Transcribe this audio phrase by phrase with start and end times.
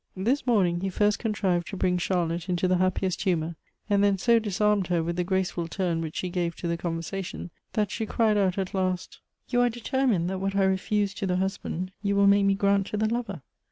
[0.17, 3.55] This morning, he first contrived to bring Charlotte into the happiest humor,
[3.87, 7.51] and then so disarmed her with the graceful turn which he gave to the conversation,
[7.73, 11.19] that she cried out at last: 12 Goethe's" You are determined that what I refused
[11.19, 13.43] to the hus band you will make me grant to the lover.